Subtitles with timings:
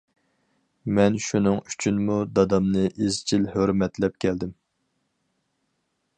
[0.99, 4.57] مەن شۇنىڭ ئۈچۈنمۇ دادامنى ئىزچىل ھۆرمەتلەپ كەلدىم.